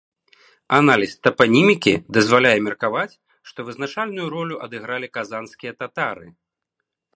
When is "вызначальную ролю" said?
3.69-4.55